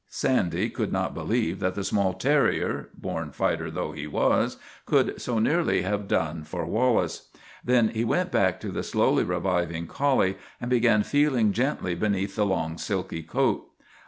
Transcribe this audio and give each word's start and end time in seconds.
Sandy 0.09 0.71
could 0.71 0.91
not 0.91 1.13
believe 1.13 1.59
that 1.59 1.75
the 1.75 1.83
small 1.83 2.13
terrier, 2.15 2.89
born 2.97 3.29
fighter 3.31 3.69
though 3.69 3.91
he 3.91 4.07
was, 4.07 4.57
could 4.87 5.21
so 5.21 5.37
nearly 5.37 5.83
have 5.83 6.07
done 6.07 6.43
for 6.43 6.65
Wallace. 6.65 7.27
Then 7.63 7.89
he 7.89 8.03
went 8.03 8.31
back 8.31 8.59
to 8.61 8.69
the 8.69 8.81
slowly 8.81 9.23
reviving 9.23 9.85
collie 9.85 10.37
and 10.59 10.71
began 10.71 11.03
feeling 11.03 11.51
gently 11.53 11.93
beneath 11.93 12.35
the 12.35 12.47
long 12.47 12.79
silky 12.79 13.21
coat. 13.21 13.69